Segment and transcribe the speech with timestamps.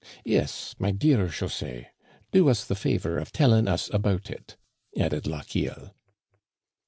[0.25, 1.85] Yes, my dear José,
[2.31, 4.57] do us the favor of telling us about it,"
[4.97, 5.93] added Lochiel.